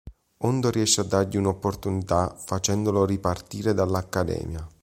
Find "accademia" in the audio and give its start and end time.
3.93-4.67